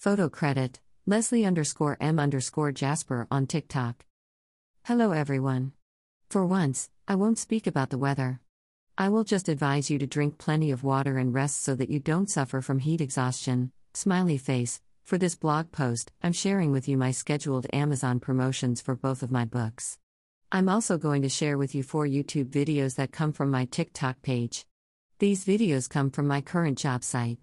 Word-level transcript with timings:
Photo 0.00 0.30
credit 0.30 0.80
Leslie 1.04 1.44
underscore 1.44 1.98
M 2.00 2.18
underscore 2.18 2.72
Jasper 2.72 3.26
on 3.30 3.46
TikTok. 3.46 4.06
Hello 4.84 5.12
everyone. 5.12 5.72
For 6.30 6.46
once, 6.46 6.88
I 7.06 7.16
won't 7.16 7.38
speak 7.38 7.66
about 7.66 7.90
the 7.90 7.98
weather. 7.98 8.40
I 8.96 9.10
will 9.10 9.24
just 9.24 9.46
advise 9.46 9.90
you 9.90 9.98
to 9.98 10.06
drink 10.06 10.38
plenty 10.38 10.70
of 10.70 10.82
water 10.82 11.18
and 11.18 11.34
rest 11.34 11.62
so 11.62 11.74
that 11.74 11.90
you 11.90 12.00
don't 12.00 12.30
suffer 12.30 12.62
from 12.62 12.78
heat 12.78 13.02
exhaustion. 13.02 13.72
Smiley 13.92 14.38
face. 14.38 14.80
For 15.04 15.18
this 15.18 15.34
blog 15.34 15.70
post, 15.70 16.12
I'm 16.22 16.32
sharing 16.32 16.72
with 16.72 16.88
you 16.88 16.96
my 16.96 17.10
scheduled 17.10 17.66
Amazon 17.70 18.20
promotions 18.20 18.80
for 18.80 18.96
both 18.96 19.22
of 19.22 19.30
my 19.30 19.44
books. 19.44 19.98
I'm 20.50 20.70
also 20.70 20.96
going 20.96 21.20
to 21.20 21.28
share 21.28 21.58
with 21.58 21.74
you 21.74 21.82
four 21.82 22.06
YouTube 22.06 22.48
videos 22.48 22.94
that 22.94 23.12
come 23.12 23.34
from 23.34 23.50
my 23.50 23.66
TikTok 23.66 24.22
page. 24.22 24.64
These 25.18 25.44
videos 25.44 25.90
come 25.90 26.08
from 26.08 26.26
my 26.26 26.40
current 26.40 26.78
job 26.78 27.04
site. 27.04 27.36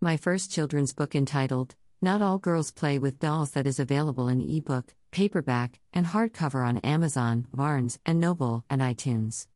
My 0.00 0.16
first 0.16 0.52
children's 0.52 0.92
book 0.92 1.16
entitled, 1.16 1.74
Not 2.00 2.22
All 2.22 2.38
Girls 2.38 2.70
Play 2.70 3.00
with 3.00 3.18
Dolls, 3.18 3.50
that 3.50 3.66
is 3.66 3.80
available 3.80 4.28
in 4.28 4.40
ebook, 4.40 4.94
paperback, 5.10 5.80
and 5.92 6.06
hardcover 6.06 6.64
on 6.64 6.78
Amazon, 6.78 7.48
Barnes 7.52 7.98
and 8.06 8.20
Noble, 8.20 8.64
and 8.70 8.80
iTunes. 8.80 9.48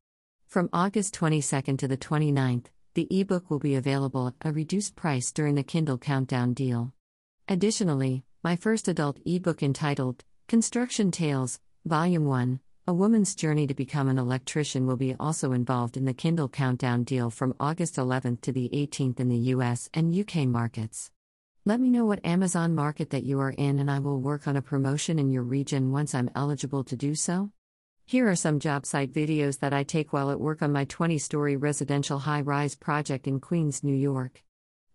From 0.49 0.69
August 0.73 1.15
22nd 1.15 1.79
to 1.79 1.87
the 1.87 1.97
29th, 1.97 2.67
the 2.95 3.07
ebook 3.17 3.49
will 3.49 3.61
be 3.61 3.77
available 3.77 4.27
at 4.27 4.35
a 4.45 4.53
reduced 4.53 4.97
price 4.97 5.31
during 5.31 5.55
the 5.55 5.63
Kindle 5.63 5.99
Countdown 5.99 6.53
deal. 6.53 6.93
Additionally, 7.47 8.25
my 8.43 8.57
first 8.57 8.89
adult 8.89 9.21
ebook 9.25 9.63
entitled 9.63 10.25
Construction 10.49 11.13
Tales, 11.13 11.61
Volume 11.87 12.25
1, 12.25 12.59
A 12.89 12.93
Woman's 12.93 13.37
Journey 13.37 13.69
to 13.69 13.75
Become 13.75 14.09
an 14.09 14.19
Electrician 14.19 14.85
will 14.85 14.97
be 14.97 15.15
also 15.21 15.53
involved 15.53 15.97
in 15.97 16.07
the 16.07 16.13
Kindle 16.13 16.49
Countdown 16.49 17.05
deal 17.05 17.31
from 17.31 17.55
August 17.61 17.95
11th 17.95 18.41
to 18.41 18.51
the 18.51 18.69
18th 18.75 19.21
in 19.21 19.29
the 19.29 19.53
US 19.55 19.89
and 19.95 20.13
UK 20.13 20.49
markets. 20.49 21.13
Let 21.65 21.79
me 21.79 21.91
know 21.91 22.05
what 22.05 22.27
Amazon 22.27 22.75
market 22.75 23.11
that 23.11 23.23
you 23.23 23.39
are 23.39 23.53
in 23.53 23.79
and 23.79 23.89
I 23.89 24.01
will 24.01 24.21
work 24.21 24.49
on 24.49 24.57
a 24.57 24.63
promotion 24.63 25.21
in 25.21 25.31
your 25.31 25.45
region 25.45 25.93
once 25.93 26.13
I'm 26.13 26.29
eligible 26.35 26.83
to 26.83 26.97
do 26.97 27.15
so. 27.15 27.53
Here 28.05 28.29
are 28.29 28.35
some 28.35 28.59
job 28.59 28.85
site 28.85 29.13
videos 29.13 29.61
that 29.61 29.73
I 29.73 29.85
take 29.85 30.13
while 30.13 30.33
at 30.33 30.41
work 30.41 30.61
on 30.61 30.73
my 30.73 30.87
20 30.87 31.19
story 31.19 31.57
residential 31.57 32.19
high 32.19 32.41
rise 32.41 32.75
project 32.75 33.29
in 33.29 33.39
Queens, 33.39 33.85
New 33.85 33.95
York. 33.95 34.43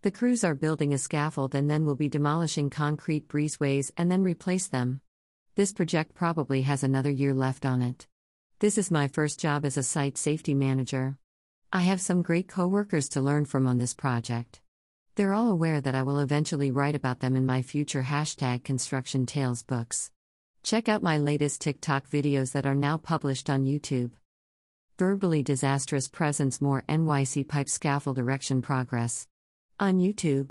The 0.02 0.10
crews 0.10 0.44
are 0.44 0.54
building 0.54 0.92
a 0.92 0.98
scaffold 0.98 1.54
and 1.54 1.70
then 1.70 1.86
will 1.86 1.96
be 1.96 2.10
demolishing 2.10 2.68
concrete 2.68 3.28
breezeways 3.28 3.90
and 3.96 4.12
then 4.12 4.22
replace 4.22 4.66
them. 4.66 5.00
This 5.54 5.72
project 5.72 6.14
probably 6.14 6.62
has 6.62 6.84
another 6.84 7.10
year 7.10 7.32
left 7.32 7.64
on 7.64 7.80
it. 7.80 8.06
This 8.58 8.76
is 8.76 8.90
my 8.90 9.08
first 9.08 9.40
job 9.40 9.64
as 9.64 9.78
a 9.78 9.82
site 9.82 10.18
safety 10.18 10.52
manager. 10.52 11.16
I 11.72 11.80
have 11.80 12.02
some 12.02 12.20
great 12.20 12.46
coworkers 12.46 13.08
to 13.10 13.22
learn 13.22 13.46
from 13.46 13.66
on 13.66 13.78
this 13.78 13.94
project. 13.94 14.60
They're 15.18 15.34
all 15.34 15.50
aware 15.50 15.80
that 15.80 15.96
I 15.96 16.04
will 16.04 16.20
eventually 16.20 16.70
write 16.70 16.94
about 16.94 17.18
them 17.18 17.34
in 17.34 17.44
my 17.44 17.60
future 17.60 18.04
hashtag 18.04 18.62
construction 18.62 19.26
tales 19.26 19.64
books. 19.64 20.12
Check 20.62 20.88
out 20.88 21.02
my 21.02 21.18
latest 21.18 21.60
TikTok 21.60 22.08
videos 22.08 22.52
that 22.52 22.66
are 22.66 22.76
now 22.76 22.98
published 22.98 23.50
on 23.50 23.64
YouTube. 23.64 24.12
Verbally 24.96 25.42
disastrous 25.42 26.06
presents 26.06 26.60
more 26.60 26.84
NYC 26.88 27.48
pipe 27.48 27.68
scaffold 27.68 28.16
erection 28.16 28.62
progress. 28.62 29.26
On 29.80 29.98
YouTube. 29.98 30.50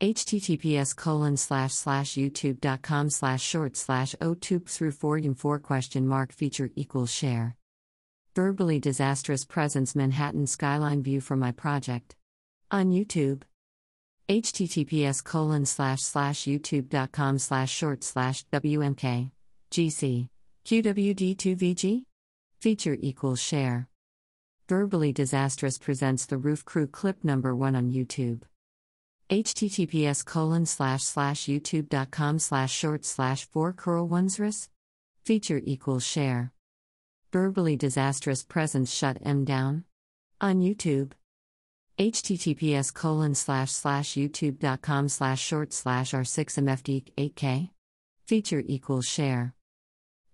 https 0.00 0.94
colon 0.94 1.36
slash 1.36 1.72
slash 1.72 2.12
youtube.com 2.12 3.10
slash 3.10 3.42
short 3.42 3.76
slash 3.76 4.14
otube 4.20 4.68
through 4.68 4.92
4 4.92 5.20
4 5.34 5.58
question 5.58 6.06
mark 6.06 6.30
feature 6.30 6.70
equals 6.76 7.10
share. 7.10 7.56
Verbally 8.36 8.78
disastrous 8.78 9.44
presents 9.44 9.96
Manhattan 9.96 10.46
skyline 10.46 11.02
view 11.02 11.20
for 11.20 11.34
my 11.34 11.50
project. 11.50 12.14
On 12.70 12.92
YouTube. 12.92 13.42
Https 14.32 15.22
colon 15.22 15.66
slash 15.66 16.00
slash 16.00 16.44
youtube.com 16.44 17.38
slash 17.38 17.70
short 17.70 18.02
slash 18.02 18.46
wmk. 18.50 19.30
GC. 19.70 20.28
QWD2VG? 20.64 22.04
Feature 22.58 22.96
equals 22.98 23.42
share. 23.42 23.88
Verbally 24.70 25.12
Disastrous 25.12 25.76
presents 25.76 26.24
the 26.24 26.38
Roof 26.38 26.64
Crew 26.64 26.86
clip 26.86 27.22
number 27.22 27.54
one 27.54 27.76
on 27.76 27.90
YouTube. 27.90 28.40
https 29.28 30.24
colon 30.24 30.64
slash 30.64 31.02
slash 31.02 31.42
youtube.com 31.42 32.38
slash 32.38 32.72
short 32.72 33.04
slash 33.04 33.44
4 33.44 33.74
curl 33.74 34.08
onesris? 34.08 34.70
Feature 35.26 35.60
equals 35.62 36.06
share. 36.06 36.52
Verbally 37.32 37.76
Disastrous 37.76 38.42
presents 38.42 38.94
shut 38.94 39.18
M 39.22 39.44
down? 39.44 39.84
On 40.40 40.62
YouTube. 40.62 41.12
Https 41.98 42.92
colon 42.92 43.34
slash 43.34 43.70
slash 43.70 44.12
youtube.com 44.14 45.08
slash 45.08 45.40
short 45.40 45.72
slash 45.72 46.12
r6mfd 46.12 47.12
8k? 47.16 47.70
Feature 48.26 48.62
equals 48.66 49.06
share. 49.06 49.54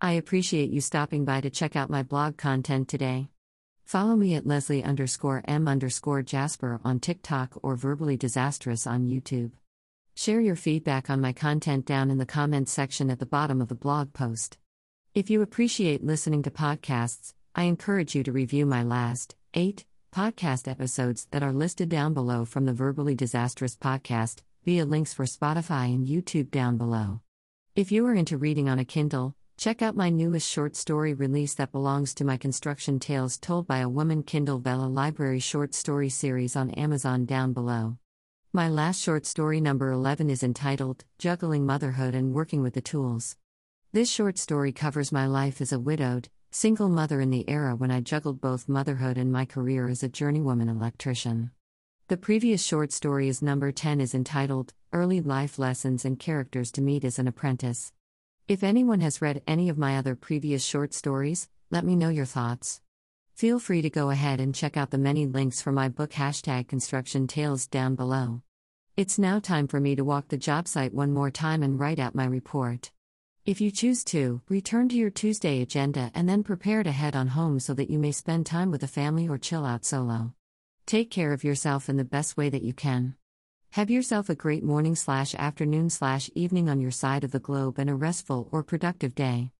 I 0.00 0.12
appreciate 0.12 0.70
you 0.70 0.80
stopping 0.80 1.24
by 1.24 1.40
to 1.40 1.50
check 1.50 1.74
out 1.74 1.90
my 1.90 2.04
blog 2.04 2.36
content 2.36 2.88
today. 2.88 3.28
Follow 3.84 4.14
me 4.14 4.34
at 4.34 4.46
Leslie 4.46 4.84
underscore 4.84 5.42
M 5.48 5.66
underscore 5.66 6.22
Jasper 6.22 6.80
on 6.84 7.00
TikTok 7.00 7.58
or 7.62 7.74
Verbally 7.74 8.16
Disastrous 8.16 8.86
on 8.86 9.06
YouTube. 9.06 9.50
Share 10.14 10.40
your 10.40 10.56
feedback 10.56 11.10
on 11.10 11.20
my 11.20 11.32
content 11.32 11.86
down 11.86 12.10
in 12.10 12.18
the 12.18 12.26
comments 12.26 12.70
section 12.70 13.10
at 13.10 13.18
the 13.18 13.26
bottom 13.26 13.60
of 13.60 13.68
the 13.68 13.74
blog 13.74 14.12
post. 14.12 14.58
If 15.14 15.30
you 15.30 15.42
appreciate 15.42 16.04
listening 16.04 16.44
to 16.44 16.50
podcasts, 16.50 17.34
I 17.54 17.64
encourage 17.64 18.14
you 18.14 18.22
to 18.22 18.30
review 18.30 18.66
my 18.66 18.84
last 18.84 19.34
eight 19.54 19.84
podcast 20.10 20.66
episodes 20.66 21.26
that 21.30 21.42
are 21.42 21.52
listed 21.52 21.88
down 21.88 22.14
below 22.14 22.44
from 22.44 22.64
the 22.64 22.72
Verbally 22.72 23.14
Disastrous 23.14 23.76
podcast 23.76 24.42
via 24.64 24.84
links 24.84 25.12
for 25.12 25.24
Spotify 25.24 25.94
and 25.94 26.06
YouTube 26.06 26.50
down 26.50 26.76
below. 26.76 27.20
If 27.76 27.92
you 27.92 28.06
are 28.06 28.14
into 28.14 28.36
reading 28.36 28.68
on 28.68 28.78
a 28.78 28.84
Kindle, 28.84 29.34
Check 29.58 29.82
out 29.82 29.96
my 29.96 30.08
newest 30.08 30.48
short 30.48 30.76
story 30.76 31.14
release 31.14 31.54
that 31.54 31.72
belongs 31.72 32.14
to 32.14 32.24
my 32.24 32.36
Construction 32.36 33.00
Tales 33.00 33.36
Told 33.36 33.66
by 33.66 33.78
a 33.78 33.88
Woman 33.88 34.22
Kindle 34.22 34.60
Vella 34.60 34.86
Library 34.86 35.40
short 35.40 35.74
story 35.74 36.08
series 36.08 36.54
on 36.54 36.70
Amazon 36.70 37.24
down 37.24 37.52
below. 37.52 37.98
My 38.52 38.68
last 38.68 39.02
short 39.02 39.26
story, 39.26 39.60
number 39.60 39.90
11, 39.90 40.30
is 40.30 40.44
entitled 40.44 41.04
Juggling 41.18 41.66
Motherhood 41.66 42.14
and 42.14 42.32
Working 42.32 42.62
with 42.62 42.74
the 42.74 42.80
Tools. 42.80 43.36
This 43.92 44.08
short 44.08 44.38
story 44.38 44.70
covers 44.70 45.10
my 45.10 45.26
life 45.26 45.60
as 45.60 45.72
a 45.72 45.80
widowed, 45.80 46.28
single 46.50 46.88
mother 46.88 47.20
in 47.20 47.30
the 47.30 47.48
era 47.48 47.76
when 47.76 47.90
I 47.90 48.00
juggled 48.00 48.40
both 48.40 48.68
motherhood 48.68 49.18
and 49.18 49.30
my 49.30 49.44
career 49.44 49.88
as 49.88 50.02
a 50.02 50.08
journeywoman 50.08 50.68
electrician. 50.68 51.50
The 52.08 52.16
previous 52.16 52.64
short 52.64 52.90
story 52.90 53.28
is 53.28 53.42
number 53.42 53.70
10 53.70 54.00
is 54.00 54.14
entitled 54.14 54.72
Early 54.92 55.20
Life 55.20 55.58
Lessons 55.58 56.06
and 56.06 56.18
Characters 56.18 56.72
to 56.72 56.80
Meet 56.80 57.04
as 57.04 57.18
an 57.18 57.28
Apprentice. 57.28 57.92
If 58.48 58.62
anyone 58.62 59.00
has 59.00 59.20
read 59.20 59.42
any 59.46 59.68
of 59.68 59.76
my 59.76 59.98
other 59.98 60.16
previous 60.16 60.64
short 60.64 60.94
stories, 60.94 61.50
let 61.70 61.84
me 61.84 61.94
know 61.94 62.08
your 62.08 62.24
thoughts. 62.24 62.80
Feel 63.34 63.58
free 63.58 63.82
to 63.82 63.90
go 63.90 64.08
ahead 64.08 64.40
and 64.40 64.54
check 64.54 64.76
out 64.76 64.90
the 64.90 64.96
many 64.96 65.26
links 65.26 65.60
for 65.60 65.70
my 65.70 65.90
book 65.90 66.12
hashtag 66.12 66.66
construction 66.66 67.26
tales 67.26 67.66
down 67.66 67.94
below. 67.94 68.40
It's 68.96 69.18
now 69.18 69.38
time 69.38 69.68
for 69.68 69.78
me 69.78 69.94
to 69.94 70.04
walk 70.04 70.28
the 70.28 70.38
job 70.38 70.66
site 70.66 70.94
one 70.94 71.12
more 71.12 71.30
time 71.30 71.62
and 71.62 71.78
write 71.78 71.98
out 71.98 72.14
my 72.14 72.24
report. 72.24 72.90
If 73.48 73.62
you 73.62 73.70
choose 73.70 74.04
to, 74.12 74.42
return 74.50 74.90
to 74.90 74.94
your 74.94 75.08
Tuesday 75.08 75.62
agenda 75.62 76.10
and 76.14 76.28
then 76.28 76.42
prepare 76.42 76.82
to 76.82 76.92
head 76.92 77.16
on 77.16 77.28
home 77.28 77.60
so 77.60 77.72
that 77.72 77.88
you 77.88 77.98
may 77.98 78.12
spend 78.12 78.44
time 78.44 78.70
with 78.70 78.82
the 78.82 78.86
family 78.86 79.26
or 79.26 79.38
chill 79.38 79.64
out 79.64 79.86
solo. 79.86 80.34
Take 80.84 81.10
care 81.10 81.32
of 81.32 81.44
yourself 81.44 81.88
in 81.88 81.96
the 81.96 82.04
best 82.04 82.36
way 82.36 82.50
that 82.50 82.60
you 82.60 82.74
can. 82.74 83.14
Have 83.70 83.88
yourself 83.88 84.28
a 84.28 84.34
great 84.34 84.62
morning 84.62 84.94
slash 84.94 85.34
afternoon 85.34 85.88
slash 85.88 86.28
evening 86.34 86.68
on 86.68 86.78
your 86.78 86.90
side 86.90 87.24
of 87.24 87.30
the 87.30 87.38
globe 87.40 87.78
and 87.78 87.88
a 87.88 87.94
restful 87.94 88.50
or 88.52 88.62
productive 88.62 89.14
day. 89.14 89.50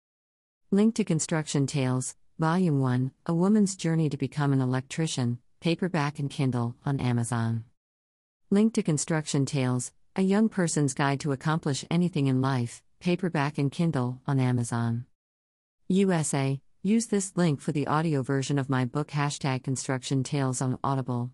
Link 0.71 0.95
to 0.97 1.03
Construction 1.03 1.67
Tales, 1.67 2.15
Volume 2.39 2.81
1 2.81 3.11
A 3.25 3.33
Woman's 3.33 3.75
Journey 3.75 4.11
to 4.11 4.19
Become 4.19 4.53
an 4.53 4.61
Electrician, 4.61 5.39
paperback 5.61 6.19
and 6.19 6.29
Kindle, 6.29 6.77
on 6.85 7.01
Amazon. 7.01 7.65
Link 8.51 8.75
to 8.75 8.83
Construction 8.83 9.47
Tales, 9.47 9.93
A 10.15 10.21
Young 10.21 10.51
Person's 10.51 10.93
Guide 10.93 11.21
to 11.21 11.33
Accomplish 11.33 11.87
Anything 11.91 12.27
in 12.27 12.43
Life, 12.43 12.83
paperback 13.01 13.59
and 13.59 13.71
Kindle, 13.71 14.21
on 14.27 14.39
Amazon. 14.41 15.07
USA, 15.89 16.61
use 16.83 17.07
this 17.07 17.37
link 17.37 17.61
for 17.61 17.73
the 17.73 17.87
audio 17.87 18.23
version 18.23 18.59
of 18.59 18.69
my 18.69 18.85
book 18.85 19.09
hashtag 19.09 19.63
Construction 19.63 20.23
Tales 20.23 20.61
on 20.61 20.79
Audible 20.85 21.33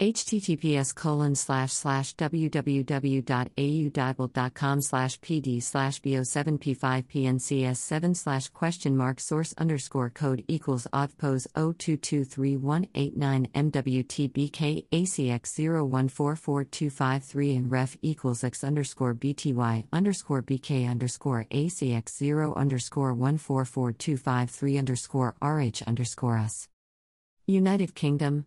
https 0.00 0.92
colon 0.92 1.36
slash 1.36 1.72
slash 1.72 2.16
www.audible.com 2.16 4.80
slash 4.80 5.20
pd 5.20 5.62
slash 5.62 6.02
bo7p5pncs7 6.02 8.16
slash 8.16 8.48
question 8.48 8.96
mark 8.96 9.20
source 9.20 9.54
underscore 9.56 10.10
code 10.10 10.42
equals 10.48 10.88
oddpose 10.92 11.46
0223189 11.54 13.48
mwtbk 13.52 14.84
acx 14.90 15.60
0144253 15.60 17.56
and 17.56 17.70
ref 17.70 17.96
equals 18.02 18.42
x 18.42 18.64
underscore 18.64 19.14
bty 19.14 19.84
underscore 19.92 20.42
bk 20.42 20.90
underscore 20.90 21.46
acx 21.52 22.18
0 22.18 22.52
underscore 22.54 23.14
144253 23.14 24.78
underscore 24.78 25.36
rh 25.40 25.82
underscore 25.86 26.36
us. 26.36 26.68
United 27.46 27.94
Kingdom 27.94 28.46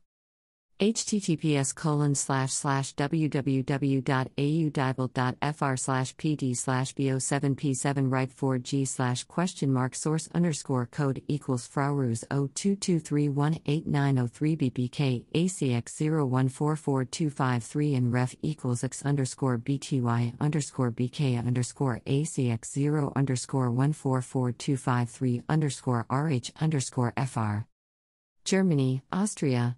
https 0.81 1.75
colon 1.75 2.15
slash 2.15 2.51
slash 2.51 2.95
www.audible.fr 2.95 5.75
slash 5.75 6.15
pd 6.15 6.57
slash 6.57 6.95
bo7p7 6.95 8.11
right 8.11 8.35
4g 8.35 8.87
slash 8.87 9.23
question 9.25 9.71
mark 9.71 9.93
source 9.93 10.27
underscore 10.33 10.87
code 10.87 11.21
equals 11.27 11.67
fraurus 11.67 12.23
02231890 12.31 14.57
bbk 14.57 15.23
acx0144253 15.35 17.95
and 17.95 18.11
ref 18.11 18.35
equals 18.41 18.83
x 18.83 19.05
underscore 19.05 19.59
bty 19.59 20.33
underscore 20.41 20.91
bk 20.91 21.37
underscore 21.45 22.01
acx0 22.07 23.15
underscore 23.15 23.69
144253 23.69 25.43
underscore 25.47 26.07
rh 26.09 26.49
underscore 26.59 27.13
fr 27.27 27.57
Germany, 28.43 29.03
Austria, 29.11 29.77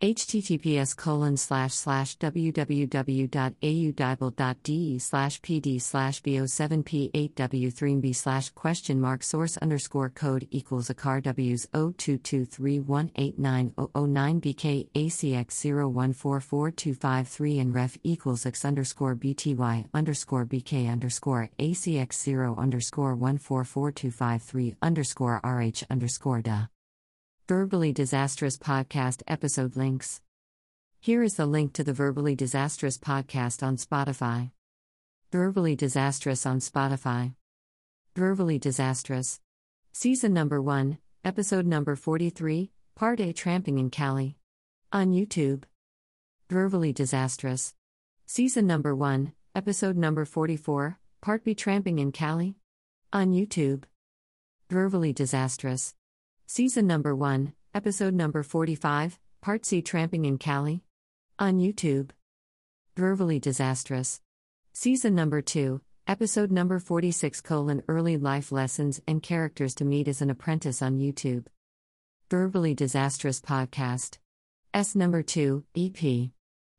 https 0.00 0.96
colon 0.96 1.36
slash 1.36 1.74
slash 1.74 2.16
www.audible.de 2.16 4.98
slash 4.98 5.40
pd 5.42 5.82
slash 5.82 6.22
bo7p8w3b 6.22 8.16
slash 8.16 8.48
question 8.50 8.98
mark 8.98 9.22
source 9.22 9.58
underscore 9.58 10.08
code 10.08 10.48
equals 10.50 10.88
a 10.88 10.94
car 10.94 11.20
w's 11.20 11.66
0223189009 11.74 14.40
bk 14.40 14.88
acx0144253 14.94 17.60
and 17.60 17.74
ref 17.74 17.98
equals 18.02 18.46
x 18.46 18.64
underscore 18.64 19.14
bty 19.14 19.86
underscore 19.92 20.46
bk 20.46 20.90
underscore 20.90 21.50
acx0 21.58 22.56
underscore 22.56 23.14
144253 23.14 24.76
underscore 24.80 25.38
rh 25.44 25.82
underscore 25.90 26.40
da 26.40 26.68
Verbally 27.50 27.92
Disastrous 27.92 28.56
Podcast 28.56 29.24
episode 29.26 29.74
links. 29.74 30.20
Here 31.00 31.20
is 31.24 31.34
the 31.34 31.46
link 31.46 31.72
to 31.72 31.82
the 31.82 31.92
Verbally 31.92 32.36
Disastrous 32.36 32.96
podcast 32.96 33.60
on 33.60 33.76
Spotify. 33.76 34.52
Verbally 35.32 35.74
Disastrous 35.74 36.46
on 36.46 36.60
Spotify. 36.60 37.34
Verbally 38.14 38.60
Disastrous. 38.60 39.40
Season 39.92 40.32
number 40.32 40.62
1, 40.62 40.98
episode 41.24 41.66
number 41.66 41.96
43, 41.96 42.70
Part 42.94 43.18
A 43.18 43.32
Tramping 43.32 43.80
in 43.80 43.90
Cali. 43.90 44.36
On 44.92 45.10
YouTube. 45.10 45.64
Verbally 46.48 46.92
Disastrous. 46.92 47.74
Season 48.26 48.64
number 48.64 48.94
1, 48.94 49.32
episode 49.56 49.96
number 49.96 50.24
44, 50.24 51.00
Part 51.20 51.42
B 51.42 51.56
Tramping 51.56 51.98
in 51.98 52.12
Cali. 52.12 52.54
On 53.12 53.32
YouTube. 53.32 53.82
Verbally 54.68 55.12
Disastrous. 55.12 55.96
Season 56.52 56.84
number 56.84 57.14
1, 57.14 57.52
episode 57.74 58.12
number 58.12 58.42
45, 58.42 59.20
Part 59.40 59.64
C 59.64 59.80
Tramping 59.80 60.24
in 60.24 60.36
Cali. 60.36 60.82
On 61.38 61.60
YouTube. 61.60 62.10
Verbally 62.96 63.38
Disastrous. 63.38 64.20
Season 64.72 65.14
number 65.14 65.42
2, 65.42 65.80
episode 66.08 66.50
number 66.50 66.80
46 66.80 67.40
colon 67.42 67.84
Early 67.86 68.16
Life 68.16 68.50
Lessons 68.50 69.00
and 69.06 69.22
Characters 69.22 69.76
to 69.76 69.84
Meet 69.84 70.08
as 70.08 70.22
an 70.22 70.28
Apprentice 70.28 70.82
on 70.82 70.98
YouTube. 70.98 71.46
Verbally 72.28 72.74
Disastrous 72.74 73.40
Podcast. 73.40 74.18
S 74.74 74.96
number 74.96 75.22
2, 75.22 75.62
EP. 75.76 76.30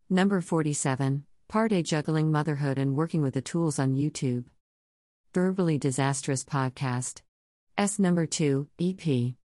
Number 0.09 0.41
47, 0.41 1.23
Part 1.47 1.71
A 1.71 1.81
Juggling 1.81 2.29
Motherhood 2.29 2.77
and 2.77 2.97
Working 2.97 3.21
with 3.21 3.35
the 3.35 3.41
Tools 3.41 3.79
on 3.79 3.95
YouTube. 3.95 4.43
Verbally 5.33 5.77
Disastrous 5.77 6.43
Podcast. 6.43 7.21
S 7.77 7.99
number 7.99 8.25
2, 8.25 8.67
EP. 8.77 9.35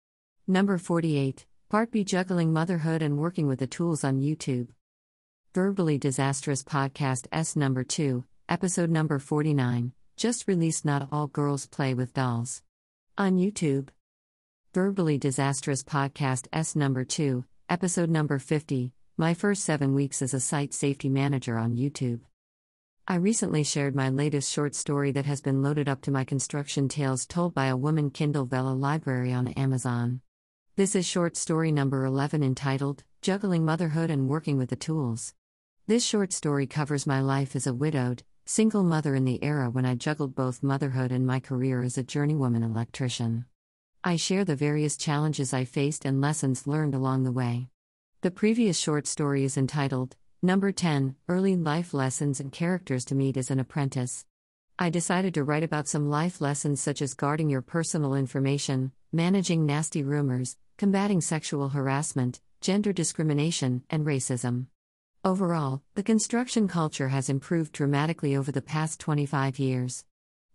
Number 0.48 0.78
48, 0.78 1.44
Part 1.68 1.90
B 1.90 2.04
Juggling 2.04 2.52
Motherhood 2.52 3.02
and 3.02 3.18
Working 3.18 3.48
with 3.48 3.58
the 3.58 3.66
Tools 3.66 4.04
on 4.04 4.20
YouTube. 4.20 4.68
Verbally 5.52 5.98
Disastrous 5.98 6.62
Podcast 6.62 7.26
S 7.32 7.56
Number 7.56 7.82
2, 7.82 8.24
Episode 8.48 8.88
Number 8.88 9.18
49, 9.18 9.90
just 10.16 10.46
released 10.46 10.84
Not 10.84 11.08
All 11.10 11.26
Girls 11.26 11.66
Play 11.66 11.94
with 11.94 12.14
Dolls. 12.14 12.62
On 13.18 13.36
YouTube. 13.36 13.88
Verbally 14.72 15.18
Disastrous 15.18 15.82
Podcast 15.82 16.46
S 16.52 16.76
Number 16.76 17.04
2, 17.04 17.44
Episode 17.68 18.08
Number 18.08 18.38
50, 18.38 18.92
My 19.16 19.34
First 19.34 19.64
Seven 19.64 19.96
Weeks 19.96 20.22
as 20.22 20.32
a 20.32 20.38
Site 20.38 20.72
Safety 20.72 21.08
Manager 21.08 21.58
on 21.58 21.74
YouTube. 21.74 22.20
I 23.08 23.16
recently 23.16 23.64
shared 23.64 23.96
my 23.96 24.10
latest 24.10 24.52
short 24.52 24.76
story 24.76 25.10
that 25.10 25.26
has 25.26 25.40
been 25.40 25.60
loaded 25.60 25.88
up 25.88 26.02
to 26.02 26.12
my 26.12 26.22
construction 26.22 26.86
tales 26.86 27.26
told 27.26 27.52
by 27.52 27.66
a 27.66 27.76
woman 27.76 28.10
Kindle 28.10 28.44
Vella 28.44 28.74
library 28.74 29.32
on 29.32 29.48
Amazon. 29.48 30.20
This 30.76 30.94
is 30.94 31.06
short 31.06 31.38
story 31.38 31.72
number 31.72 32.04
11 32.04 32.42
entitled 32.42 33.02
Juggling 33.22 33.64
Motherhood 33.64 34.10
and 34.10 34.28
Working 34.28 34.58
with 34.58 34.68
the 34.68 34.76
Tools. 34.76 35.32
This 35.86 36.04
short 36.04 36.34
story 36.34 36.66
covers 36.66 37.06
my 37.06 37.22
life 37.22 37.56
as 37.56 37.66
a 37.66 37.72
widowed, 37.72 38.24
single 38.44 38.82
mother 38.82 39.14
in 39.14 39.24
the 39.24 39.42
era 39.42 39.70
when 39.70 39.86
I 39.86 39.94
juggled 39.94 40.34
both 40.34 40.62
motherhood 40.62 41.12
and 41.12 41.26
my 41.26 41.40
career 41.40 41.82
as 41.82 41.96
a 41.96 42.04
journeywoman 42.04 42.62
electrician. 42.62 43.46
I 44.04 44.16
share 44.16 44.44
the 44.44 44.54
various 44.54 44.98
challenges 44.98 45.54
I 45.54 45.64
faced 45.64 46.04
and 46.04 46.20
lessons 46.20 46.66
learned 46.66 46.94
along 46.94 47.24
the 47.24 47.32
way. 47.32 47.70
The 48.20 48.30
previous 48.30 48.76
short 48.78 49.06
story 49.06 49.44
is 49.44 49.56
entitled 49.56 50.14
Number 50.42 50.72
10 50.72 51.16
Early 51.26 51.56
Life 51.56 51.94
Lessons 51.94 52.38
and 52.38 52.52
Characters 52.52 53.06
to 53.06 53.14
Meet 53.14 53.38
as 53.38 53.50
an 53.50 53.60
Apprentice. 53.60 54.26
I 54.78 54.90
decided 54.90 55.32
to 55.32 55.42
write 55.42 55.62
about 55.62 55.88
some 55.88 56.10
life 56.10 56.42
lessons 56.42 56.82
such 56.82 57.00
as 57.00 57.14
guarding 57.14 57.48
your 57.48 57.62
personal 57.62 58.14
information, 58.14 58.92
managing 59.10 59.64
nasty 59.64 60.02
rumors, 60.02 60.58
combating 60.76 61.20
sexual 61.20 61.70
harassment, 61.70 62.40
gender 62.60 62.92
discrimination, 62.92 63.82
and 63.88 64.04
racism. 64.04 64.66
Overall, 65.24 65.82
the 65.94 66.02
construction 66.02 66.68
culture 66.68 67.08
has 67.08 67.28
improved 67.28 67.72
dramatically 67.72 68.36
over 68.36 68.52
the 68.52 68.62
past 68.62 69.00
25 69.00 69.58
years. 69.58 70.04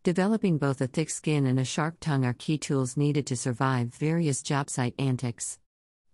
Developing 0.04 0.58
both 0.58 0.80
a 0.80 0.88
thick 0.88 1.10
skin 1.10 1.46
and 1.46 1.60
a 1.60 1.66
sharp 1.66 1.98
tongue 2.00 2.26
are 2.26 2.34
key 2.34 2.58
tools 2.58 2.98
needed 2.98 3.26
to 3.28 3.36
survive 3.36 3.94
various 3.96 4.42
job 4.42 4.70
site 4.70 4.96
antics. 4.98 5.60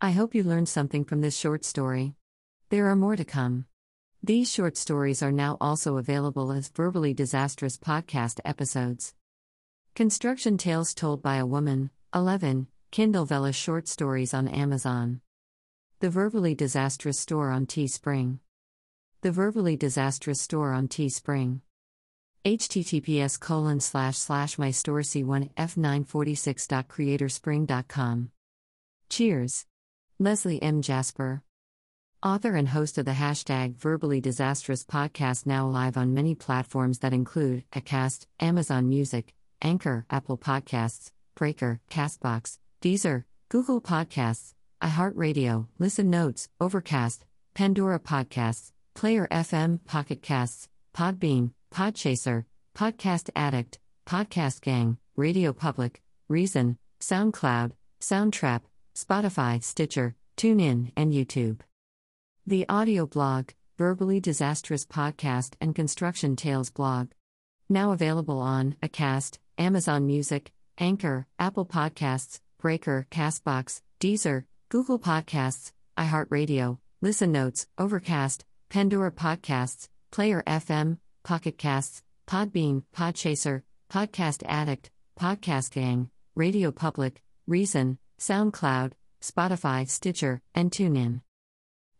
I 0.02 0.12
hope 0.12 0.34
you 0.34 0.44
learned 0.44 0.70
something 0.70 1.04
from 1.04 1.22
this 1.22 1.38
short 1.38 1.66
story. 1.66 2.16
There 2.70 2.88
are 2.88 2.96
more 2.96 3.16
to 3.16 3.26
come. 3.26 3.66
These 4.24 4.52
short 4.52 4.78
stories 4.78 5.22
are 5.22 5.32
now 5.32 5.58
also 5.62 5.98
available 5.98 6.52
as 6.52 6.70
verbally 6.70 7.14
disastrous 7.14 7.78
podcast 7.78 8.40
episodes. 8.44 9.14
Construction 9.96 10.58
Tales 10.58 10.94
Told 10.94 11.22
by 11.22 11.38
a 11.38 11.46
Woman, 11.46 11.92
11, 12.14 12.68
Kindle 12.92 13.26
Vella 13.26 13.52
short 13.52 13.88
stories 13.88 14.32
on 14.34 14.48
Amazon. 14.48 15.22
The 16.00 16.10
Verbally 16.10 16.56
Disastrous 16.56 17.20
Store 17.20 17.52
on 17.52 17.66
Teespring. 17.66 18.40
The 19.22 19.32
Verbally 19.32 19.76
Disastrous 19.76 20.40
Store 20.42 20.72
on 20.74 20.88
Teespring. 20.88 21.60
https 22.46 23.38
colon 23.40 23.80
slash 23.82 24.18
slash 24.18 24.58
my 24.58 24.72
store 24.72 25.02
c1 25.02 25.54
f946.creatorspring.com. 25.56 28.32
Cheers. 29.10 29.66
Leslie 30.18 30.64
M. 30.64 30.82
Jasper. 30.82 31.44
Author 32.24 32.56
and 32.56 32.70
host 32.70 32.98
of 32.98 33.06
the 33.06 33.12
hashtag 33.12 33.76
Verbally 33.76 34.22
Disastrous 34.22 34.84
podcast 34.84 35.46
now 35.46 35.68
live 35.68 35.98
on 35.98 36.14
many 36.14 36.36
platforms 36.36 37.00
that 37.00 37.14
include 37.14 37.64
Acast, 37.74 38.26
Amazon 38.40 38.88
Music, 38.90 39.34
Anchor, 39.62 40.06
Apple 40.10 40.38
Podcasts, 40.38 41.12
Breaker, 41.36 41.80
Castbox, 41.92 42.58
Deezer, 42.82 43.24
Google 43.50 43.82
Podcasts, 43.82 44.54
iHeartRadio, 44.84 45.68
Listen 45.80 46.12
Notes, 46.12 46.50
Overcast, 46.62 47.26
Pandora 47.56 48.00
Podcasts, 48.00 48.72
Player 48.94 49.28
FM, 49.32 49.84
Pocket 49.86 50.22
Casts, 50.22 50.70
Podbean, 50.96 51.52
Podchaser, 51.74 52.46
Podcast 52.76 53.32
Addict, 53.36 53.80
Podcast 54.06 54.62
Gang, 54.62 54.98
Radio 55.16 55.54
Public, 55.54 56.02
Reason, 56.28 56.78
SoundCloud, 57.00 57.72
Soundtrap, 58.00 58.62
Spotify, 58.96 59.64
Stitcher, 59.64 60.16
TuneIn, 60.38 60.92
and 60.96 61.12
YouTube. 61.12 61.62
The 62.46 62.66
audio 62.70 63.08
blog, 63.08 63.50
Verbally 63.80 64.20
Disastrous 64.20 64.86
podcast 64.86 65.54
and 65.60 65.76
Construction 65.76 66.36
Tales 66.36 66.70
blog. 66.70 67.10
Now 67.70 67.92
available 67.92 68.40
on 68.40 68.76
Acast, 68.84 69.40
Amazon 69.58 70.06
Music, 70.06 70.52
Anchor, 70.78 71.26
Apple 71.40 71.66
Podcasts, 71.66 72.40
Breaker, 72.60 73.08
Castbox, 73.12 73.82
Deezer, 74.00 74.46
Google 74.70 75.00
Podcasts, 75.00 75.72
iHeartRadio, 75.98 76.80
Listen 77.02 77.32
Notes, 77.32 77.68
Overcast, 77.78 78.46
Pandora 78.70 79.12
Podcasts, 79.12 79.88
Player 80.12 80.44
FM, 80.48 80.98
Pocket 81.24 81.58
Casts, 81.58 82.04
Podbean, 82.28 82.84
Podchaser, 82.96 83.62
Podcast 83.90 84.44
Addict, 84.48 84.90
Podcast 85.20 85.72
Gang, 85.72 86.10
Radio 86.36 86.72
Public, 86.72 87.22
Reason, 87.46 87.98
SoundCloud, 88.20 88.94
Spotify, 89.22 89.88
Stitcher, 89.88 90.42
and 90.54 90.72
TuneIn. 90.72 91.22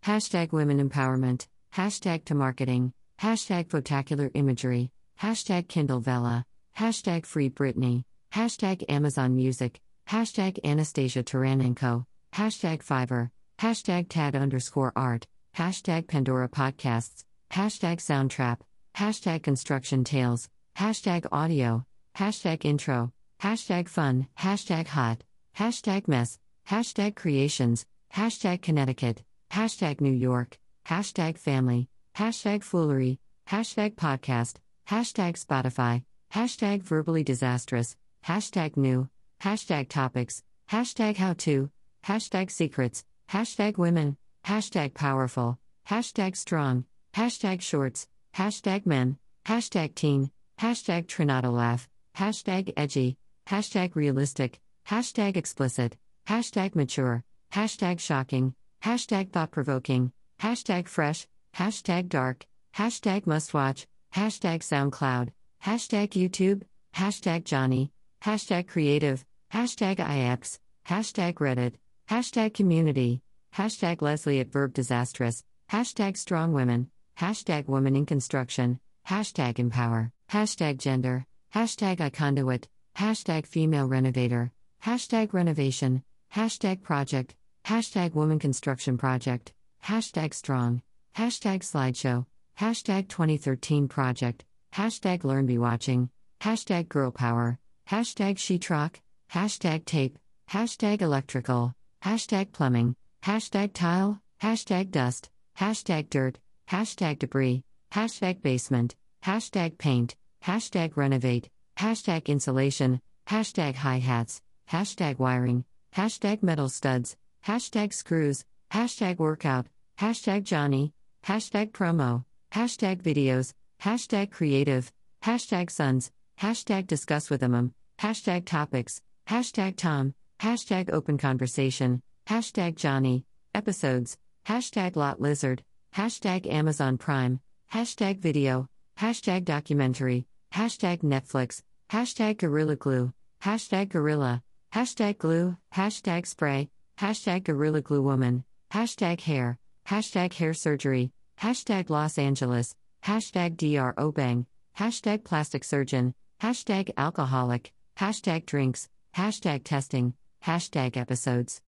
Hashtag 0.06 0.52
Women 0.52 0.90
Empowerment, 0.90 1.48
hashtag 1.74 2.26
to 2.26 2.36
marketing, 2.36 2.94
hashtag 3.20 3.68
Photacular 3.68 4.32
Imagery, 4.34 4.92
hashtag 5.22 5.68
Kindle 5.68 6.00
Vella, 6.00 6.46
hashtag 6.78 7.26
Free 7.26 7.50
Britney, 7.50 8.04
hashtag 8.34 8.84
Amazon 8.90 9.36
Music, 9.36 9.80
hashtag 10.08 10.58
Anastasia 10.64 11.22
Taranenko, 11.22 12.06
hashtag 12.34 12.84
Fiverr, 12.84 13.30
hashtag 13.60 14.08
Tad 14.10 14.36
underscore 14.36 14.94
art, 14.96 15.28
hashtag 15.56 16.08
Pandora 16.08 16.48
Podcasts, 16.48 17.26
hashtag 17.52 17.98
Soundtrap, 17.98 18.60
hashtag 18.96 19.44
Construction 19.44 20.04
Tales, 20.04 20.50
hashtag 20.78 21.26
Audio, 21.32 21.86
hashtag 22.18 22.64
Intro, 22.64 23.12
hashtag 23.42 23.90
Fun, 23.90 24.28
hashtag 24.40 24.88
Hot, 24.88 25.24
hashtag 25.58 26.08
Mess, 26.08 26.40
hashtag 26.70 27.16
Creations, 27.16 27.86
hashtag 28.16 28.62
Connecticut, 28.62 29.24
hashtag 29.52 30.00
New 30.00 30.14
York, 30.14 30.58
hashtag 30.86 31.38
Family, 31.38 31.90
hashtag 32.16 32.64
Foolery, 32.64 33.20
hashtag 33.50 33.96
Podcast, 33.96 34.56
hashtag 34.88 35.44
Spotify, 35.44 36.04
hashtag 36.34 36.82
Verbally 36.84 37.24
Disastrous, 37.24 37.98
hashtag 38.26 38.78
New, 38.78 39.10
hashtag 39.42 39.90
Topics, 39.90 40.44
hashtag 40.70 41.18
How 41.18 41.34
To, 41.34 41.70
hashtag 42.06 42.52
Secrets, 42.52 43.04
hashtag 43.30 43.78
Women, 43.78 44.18
hashtag 44.46 44.94
Powerful, 44.94 45.60
hashtag 45.88 46.36
Strong, 46.36 46.86
hashtag 47.14 47.62
Shorts, 47.62 48.08
hashtag 48.36 48.86
Men, 48.86 49.18
hashtag 49.46 49.96
Teen, 49.96 50.32
hashtag 50.60 51.06
Trinata 51.06 51.52
Laugh, 51.52 51.88
hashtag 52.18 52.74
Edgy, 52.76 53.18
hashtag 53.48 53.96
Realistic, 53.96 54.60
hashtag 54.88 55.38
Explicit, 55.38 55.98
hashtag 56.28 56.76
Mature, 56.76 57.24
hashtag 57.54 58.00
Shocking, 58.00 58.54
hashtag 58.84 59.32
Thought 59.32 59.52
Provoking, 59.52 60.12
hashtag 60.42 60.88
Fresh, 60.88 61.28
hashtag 61.56 62.10
Dark, 62.10 62.46
hashtag 62.76 63.26
Mustwatch, 63.26 63.86
hashtag 64.16 64.60
SoundCloud, 64.60 65.30
hashtag 65.64 66.10
YouTube, 66.10 66.64
hashtag 66.96 67.44
Johnny, 67.44 67.92
hashtag 68.24 68.68
Creative, 68.68 69.24
hashtag 69.54 70.00
IX, 70.00 70.60
hashtag 70.88 71.34
Reddit, 71.36 71.74
hashtag 72.10 72.54
Community, 72.54 73.22
hashtag 73.56 74.02
Leslie 74.02 74.40
at 74.40 74.52
Verb 74.52 74.74
Disastrous, 74.74 75.44
hashtag 75.72 76.18
Strong 76.18 76.54
Women, 76.54 76.90
hashtag 77.20 77.68
Woman 77.68 77.96
in 77.96 78.06
Construction, 78.06 78.80
hashtag 79.08 79.60
Empower, 79.60 80.12
hashtag 80.32 80.78
Gender, 80.78 81.26
hashtag 81.54 81.98
iConduit, 81.98 82.66
hashtag 82.98 83.46
Female 83.46 83.88
Renovator, 83.88 84.52
hashtag 84.84 85.34
Renovation, 85.34 86.04
hashtag 86.36 86.82
Project, 86.82 87.36
hashtag 87.66 88.14
Woman 88.14 88.40
Construction 88.40 88.98
Project, 88.98 89.54
hashtag 89.84 90.34
Strong, 90.34 90.82
hashtag 91.16 91.60
Slideshow, 91.60 92.26
hashtag 92.60 93.08
2013 93.08 93.88
Project, 93.88 94.46
hashtag 94.74 95.22
LearnBeWatching, 95.22 96.10
hashtag 96.42 96.88
Girl 96.90 97.12
Power, 97.12 97.60
hashtag 97.90 98.36
Sheetrock, 98.36 98.96
hashtag 99.32 99.86
Tape, 99.86 100.18
hashtag 100.52 101.02
Electrical, 101.02 101.74
hashtag 102.04 102.52
Plumbing, 102.52 102.96
hashtag 103.24 103.72
Tile, 103.74 104.20
hashtag 104.42 104.92
Dust, 104.92 105.30
hashtag 105.58 106.10
Dirt, 106.10 106.38
hashtag 106.70 107.20
Debris, 107.20 107.64
hashtag 107.94 108.42
Basement, 108.42 108.96
hashtag 109.24 109.78
Paint, 109.78 110.16
hashtag 110.44 110.98
Renovate, 110.98 111.48
hashtag 111.78 112.26
Insulation, 112.26 113.00
hashtag 113.28 113.76
Hi 113.76 114.00
Hats, 114.00 114.42
hashtag 114.70 115.18
Wiring, 115.18 115.64
hashtag 115.96 116.44
Metal 116.44 116.68
Studs, 116.68 117.16
hashtag 117.46 117.94
Screws, 117.94 118.44
hashtag 118.72 119.18
Workout, 119.18 119.68
hashtag 119.98 120.44
Johnny, 120.44 120.92
hashtag 121.26 121.72
Promo, 121.72 122.26
hashtag 122.52 123.02
Videos, 123.02 123.54
hashtag 123.82 124.32
Creative, 124.32 124.92
hashtag 125.24 125.72
Sons, 125.72 126.12
hashtag 126.42 126.88
Discuss 126.88 127.30
with 127.30 127.42
them, 127.42 127.74
hashtag 128.00 128.46
Topics, 128.46 129.02
hashtag 129.28 129.76
Tom, 129.76 130.14
hashtag 130.40 130.92
Open 130.94 131.18
Conversation, 131.18 132.02
hashtag 132.28 132.76
Johnny, 132.76 133.26
Episodes, 133.56 134.18
hashtag 134.46 134.96
Lot 134.96 135.20
Lizard, 135.20 135.64
hashtag 135.96 136.48
Amazon 136.48 136.98
Prime, 136.98 137.40
hashtag 137.74 138.20
Video, 138.20 138.68
hashtag 139.00 139.46
Documentary, 139.46 140.28
hashtag 140.54 141.02
Netflix, 141.02 141.64
hashtag 141.90 142.38
Gorilla 142.38 142.76
Glue, 142.76 143.12
hashtag 143.44 143.90
Gorilla, 143.90 144.44
hashtag 144.74 145.18
Glue, 145.18 145.58
hashtag 145.74 146.28
Spray, 146.28 146.70
hashtag 147.00 147.46
Gorilla 147.46 147.82
Glue 147.82 148.04
Woman, 148.04 148.44
hashtag 148.72 149.22
Hair, 149.22 149.58
hashtag 149.88 150.34
Hair 150.34 150.54
Surgery, 150.54 151.12
hashtag 151.42 151.90
Los 151.90 152.20
Angeles, 152.20 152.76
hashtag 153.04 153.58
DR 153.58 153.96
Obeng, 153.96 154.46
hashtag 154.78 155.24
Plastic 155.24 155.64
Surgeon, 155.64 156.14
hashtag 156.42 156.92
Alcoholic, 156.98 157.74
hashtag 157.98 158.46
Drinks, 158.46 158.90
hashtag 159.16 159.64
Testing, 159.64 160.14
hashtag 160.46 160.96
Episodes, 160.96 161.62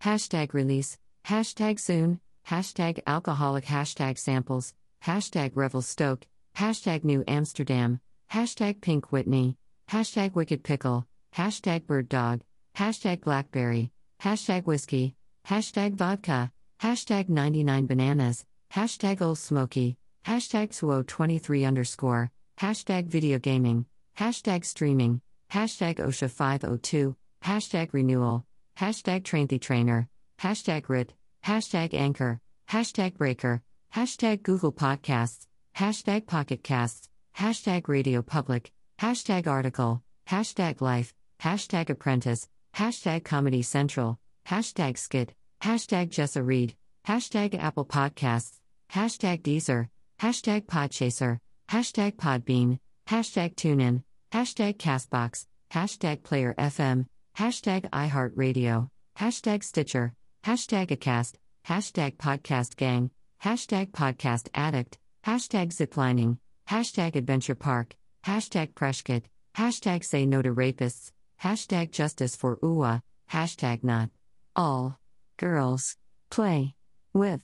hashtag 0.00 0.54
Release, 0.54 0.96
hashtag 1.26 1.80
Soon, 1.80 2.20
hashtag 2.48 3.00
Alcoholic, 3.06 3.64
hashtag 3.64 4.18
Samples, 4.18 4.74
hashtag 5.04 5.52
Revelstoke, 5.54 6.26
hashtag 6.56 7.02
New 7.02 7.24
Amsterdam, 7.26 8.00
hashtag 8.32 8.80
Pink 8.80 9.10
Whitney, 9.10 9.56
hashtag 9.90 10.34
Wicked 10.34 10.62
Pickle, 10.62 11.04
hashtag 11.34 11.86
Bird 11.86 12.08
Dog, 12.08 12.42
hashtag 12.76 13.22
Blackberry, 13.22 13.90
hashtag 14.22 14.66
Whiskey, 14.66 15.16
hashtag 15.48 15.94
Vodka, 15.94 16.52
hashtag 16.80 17.28
99 17.28 17.86
Bananas, 17.86 18.44
hashtag 18.72 19.20
Old 19.20 19.38
Smoky, 19.38 19.96
hashtag 20.24 20.70
Suo23 20.70 21.66
underscore, 21.66 22.30
hashtag 22.60 23.06
Video 23.06 23.40
Gaming, 23.40 23.86
hashtag 24.18 24.64
Streaming, 24.64 25.20
hashtag 25.50 25.96
OSHA 25.96 26.30
502, 26.30 27.16
hashtag 27.44 27.92
Renewal, 27.92 28.44
hashtag 28.78 29.22
Trainthy 29.22 29.60
Trainer, 29.60 30.08
hashtag 30.40 30.88
RIT, 30.88 31.14
hashtag 31.44 31.94
Anchor, 31.94 32.40
hashtag 32.70 33.16
Breaker, 33.16 33.62
hashtag 33.94 34.42
Google 34.42 34.72
Podcasts, 34.72 35.46
hashtag 35.76 36.26
Pocket 36.26 36.62
Casts, 36.62 37.08
hashtag 37.36 37.88
Radio 37.88 38.22
Public, 38.22 38.72
hashtag 39.00 39.46
Article, 39.46 40.02
hashtag 40.28 40.80
Life, 40.80 41.14
hashtag 41.40 41.90
Apprentice, 41.90 42.48
hashtag 42.74 43.24
Comedy 43.24 43.62
Central, 43.62 44.18
hashtag 44.46 44.98
Skit, 44.98 45.34
hashtag 45.62 46.10
Jessa 46.10 46.44
Reed, 46.44 46.74
hashtag 47.06 47.54
Apple 47.54 47.86
Podcasts, 47.86 48.58
hashtag 48.90 49.42
Deezer, 49.42 49.88
hashtag 50.20 50.66
Podchaser, 50.66 51.38
hashtag 51.68 52.16
Podbean, 52.16 52.78
hashtag 53.12 53.54
TuneIn, 53.56 54.02
hashtag 54.32 54.78
Castbox, 54.78 55.44
hashtag 55.70 56.22
Player 56.22 56.54
FM, 56.56 57.04
hashtag 57.36 57.90
iHeartRadio, 57.90 58.88
hashtag 59.18 59.62
Stitcher, 59.62 60.14
hashtag 60.42 60.96
Acast, 60.96 61.34
hashtag 61.68 62.16
Podcast 62.16 62.76
Gang, 62.76 63.10
hashtag 63.44 63.90
Podcast 63.90 64.48
Addict, 64.54 64.98
hashtag 65.26 65.74
Ziplining, 65.74 66.38
hashtag 66.70 67.14
Adventure 67.14 67.54
Park, 67.54 67.94
hashtag 68.24 68.74
Prescott, 68.74 69.24
hashtag 69.54 70.04
Say 70.04 70.24
No 70.24 70.40
to 70.40 70.54
Rapists, 70.54 71.12
hashtag 71.42 71.90
Justice 71.90 72.34
for 72.34 72.56
UWA, 72.60 73.02
hashtag 73.30 73.84
Not. 73.84 74.08
All. 74.56 74.98
Girls. 75.36 75.98
Play. 76.30 76.76
With. 77.12 77.42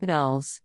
Dolls. 0.00 0.60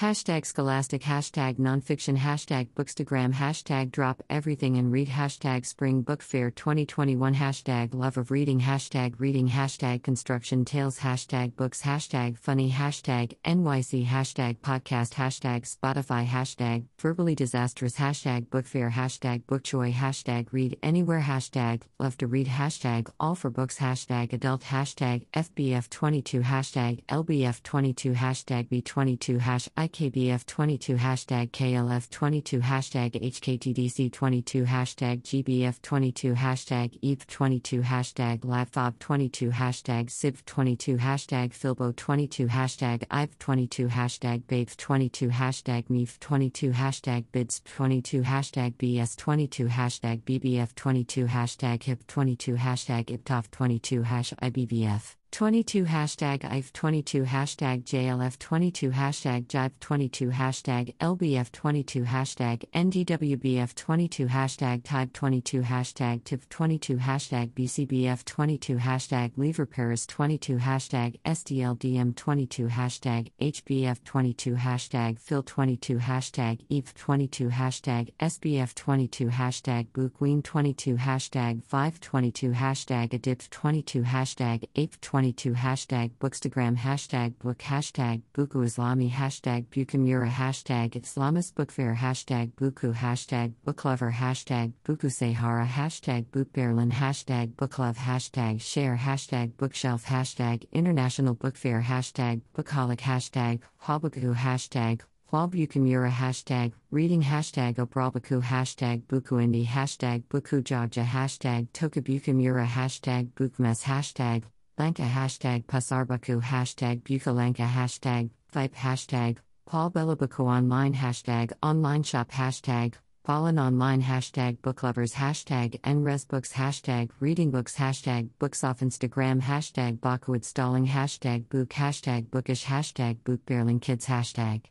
Hashtag 0.00 0.44
scholastic, 0.44 1.02
hashtag 1.02 1.54
nonfiction, 1.54 2.18
hashtag 2.18 2.66
bookstagram, 2.74 3.32
hashtag 3.32 3.92
drop 3.92 4.24
everything 4.28 4.76
and 4.76 4.90
read, 4.90 5.06
hashtag 5.06 5.64
spring 5.64 6.02
book 6.02 6.20
fair 6.20 6.50
2021, 6.50 7.36
hashtag 7.36 7.94
love 7.94 8.16
of 8.16 8.32
reading, 8.32 8.58
hashtag 8.58 9.14
reading, 9.20 9.48
hashtag 9.48 10.02
construction 10.02 10.64
tales, 10.64 10.98
hashtag 10.98 11.54
books, 11.54 11.82
hashtag 11.82 12.36
funny, 12.36 12.72
hashtag 12.72 13.36
NYC, 13.44 14.04
hashtag 14.04 14.56
podcast, 14.58 15.12
hashtag 15.14 15.62
Spotify, 15.62 16.26
hashtag 16.26 16.86
verbally 16.98 17.36
disastrous, 17.36 17.94
hashtag 17.94 18.50
book 18.50 18.66
fair, 18.66 18.90
hashtag 18.90 19.46
bookjoy, 19.46 19.92
hashtag 19.92 20.48
read 20.50 20.76
anywhere, 20.82 21.20
hashtag 21.20 21.82
love 22.00 22.18
to 22.18 22.26
read, 22.26 22.48
hashtag 22.48 23.08
all 23.20 23.36
for 23.36 23.48
books, 23.48 23.78
hashtag 23.78 24.32
adult, 24.32 24.62
hashtag 24.62 25.24
FBF22, 25.34 26.42
hashtag 26.42 27.04
LBF22, 27.04 28.16
hashtag 28.16 28.68
B22, 28.68 29.38
hash 29.38 29.68
IKBF22 29.84 30.96
hashtag 30.96 31.50
KLF22 31.50 32.62
hashtag 32.62 33.10
HKTDC22 33.32 34.64
hashtag 34.64 35.22
GBF22 35.22 36.34
hashtag 36.34 36.98
ETH22 37.02 37.82
hashtag 37.82 38.40
LabFob22 38.40 39.52
hashtag 39.52 40.06
SIV22 40.06 40.98
hashtag 40.98 41.52
Filbo22 41.52 42.48
hashtag 42.48 43.06
IVE22 43.08 43.90
hashtag 43.90 44.42
BAPE22 44.44 45.30
hashtag 45.30 45.82
MEF22 45.90 46.72
hashtag 46.72 47.24
BIDS22 47.34 48.22
hashtag 48.24 48.74
BS22 48.76 49.68
hashtag 49.68 50.22
BBF22 50.22 51.28
hashtag 51.28 51.78
HIP22 51.80 52.56
hashtag 52.56 53.04
IPTOF22 53.18 54.04
hash 54.04 54.32
IBBF 54.40 55.16
22 55.34 55.84
hashtag 55.84 56.44
IF 56.44 56.72
22 56.72 57.24
hashtag 57.24 57.82
JLF 57.82 58.38
22 58.38 58.90
hashtag 58.90 59.48
JIVE 59.48 59.72
22 59.80 60.28
hashtag 60.30 60.94
LBF 61.00 61.50
22 61.50 62.04
hashtag 62.04 62.62
NDWBF 62.72 63.74
22 63.74 64.28
hashtag 64.28 64.84
TIBE 64.84 65.12
22 65.12 65.62
hashtag 65.62 66.22
TIF 66.22 66.48
22 66.48 66.98
hashtag 66.98 67.50
BCBF 67.50 68.24
22 68.24 68.76
hashtag 68.76 69.32
Lever 69.36 69.66
Paris 69.66 70.06
22 70.06 70.58
hashtag 70.58 71.18
SDLDM 71.24 72.14
22 72.14 72.68
hashtag 72.68 73.32
HBF 73.40 74.04
22 74.04 74.54
hashtag 74.54 75.18
Phil 75.18 75.42
22 75.42 75.98
hashtag 75.98 76.60
EVE 76.68 76.94
22 76.94 77.48
hashtag 77.48 78.12
SBF 78.20 78.72
22 78.76 79.26
hashtag 79.30 79.88
Bookween 79.88 80.44
22 80.44 80.94
hashtag 80.94 81.60
522 81.64 82.52
hashtag 82.52 83.08
ADIP 83.08 83.50
22 83.50 84.02
hashtag 84.02 84.62
APE 84.76 85.00
22 85.00 85.23
22 85.32 85.54
hashtag 85.54 86.10
bookstagram 86.20 86.76
hashtag 86.76 87.32
book 87.38 87.58
hashtag 87.60 88.20
buku 88.34 88.58
islami 88.62 89.10
hashtag 89.10 89.64
bukamura 89.68 90.28
hashtag 90.28 90.90
islamist 91.00 91.54
book 91.54 91.72
fair 91.72 91.94
hashtag 91.94 92.52
buku 92.56 92.92
hashtag 92.92 93.54
booklover 93.64 94.12
hashtag 94.12 94.74
buku 94.84 95.10
sahara 95.10 95.66
hashtag 95.66 96.26
bookberlin 96.26 96.92
hashtag 96.92 97.54
booklove 97.54 97.96
hashtag 97.96 98.60
share 98.60 98.98
hashtag 98.98 99.56
bookshelf 99.56 100.04
hashtag 100.04 100.66
international 100.72 101.32
book 101.32 101.56
fair 101.56 101.80
hashtag 101.80 102.42
bookholic 102.54 103.00
hashtag 103.00 103.60
habuku 103.86 104.34
hashtag 104.34 105.00
Hualbukamura 105.32 106.10
hashtag, 106.10 106.74
reading 106.92 107.22
hashtag 107.22 107.74
Obrabaku 107.74 108.40
hashtag 108.40 109.02
Bukuindi 109.08 109.66
hashtag 109.66 110.22
bukujaja 110.28 111.04
hashtag 111.04 111.66
Tokabukamura 111.72 112.64
hashtag 112.64 113.32
Bukmes 113.34 113.82
hashtag 113.82 114.44
Lanka 114.76 115.02
hashtag 115.02 115.66
Pasarbaku 115.66 116.42
hashtag 116.42 117.02
Bukalanka 117.02 117.64
hashtag 117.64 118.30
Vipe 118.52 118.74
hashtag 118.74 119.36
Paul 119.66 119.92
Bellabaku 119.92 120.48
online 120.48 120.94
hashtag 120.94 121.52
online 121.62 122.02
shop 122.02 122.32
hashtag 122.32 122.94
Fallen 123.24 123.56
online 123.56 124.02
hashtag 124.02 124.58
booklovers 124.58 125.14
hashtag 125.14 125.80
nresbooks 125.82 126.54
hashtag 126.54 127.10
reading 127.20 127.52
books 127.52 127.76
hashtag 127.76 128.30
books 128.40 128.64
off 128.64 128.80
Instagram 128.80 129.40
hashtag 129.40 130.00
Bakwood 130.00 130.44
stalling 130.44 130.88
hashtag 130.88 131.48
book 131.50 131.68
hashtag 131.68 132.28
bookish 132.30 132.64
hashtag 132.64 133.18
bookbarreling 133.24 133.80
kids 133.80 134.06
hashtag 134.06 134.62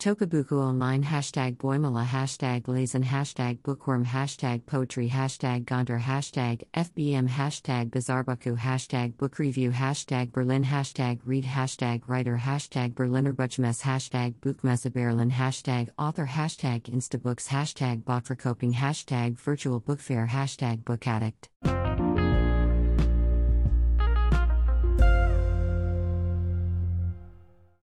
Tokabuku 0.00 0.52
online 0.52 1.04
hashtag 1.04 1.58
Boimala 1.58 2.06
hashtag 2.06 2.62
Lazen 2.62 3.04
hashtag 3.04 3.58
Bookworm 3.58 4.06
hashtag 4.06 4.64
Poetry 4.64 5.10
hashtag 5.10 5.66
Gondar 5.66 6.00
hashtag 6.00 6.62
FBM 6.72 7.28
hashtag 7.28 7.90
Bizarrebuku 7.90 8.56
hashtag 8.56 9.18
Book 9.18 9.38
Review 9.38 9.70
hashtag 9.70 10.32
Berlin 10.32 10.64
hashtag 10.64 11.20
Read 11.26 11.44
hashtag 11.44 12.00
Writer 12.06 12.38
hashtag 12.38 12.94
Berliner 12.94 13.34
Buchmesse 13.34 13.82
hashtag 13.82 14.32
Buchmesse 14.36 14.90
Berlin 14.90 15.30
hashtag 15.30 15.90
Author 15.98 16.24
hashtag 16.24 16.84
Instabooks 16.84 17.48
hashtag 17.48 18.02
Bokverkoping 18.02 18.72
hashtag 18.72 19.38
Virtual 19.38 19.80
Book 19.80 19.98
hashtag 19.98 20.82
Book 20.82 21.06
Addict 21.06 21.50